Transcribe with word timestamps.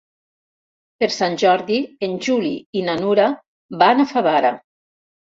Per 1.01 1.07
Sant 1.15 1.35
Jordi 1.41 1.77
en 2.07 2.15
Juli 2.27 2.53
i 2.81 2.83
na 2.87 2.95
Nura 3.01 3.27
van 3.83 4.01
a 4.01 4.07
Favara. 4.13 4.51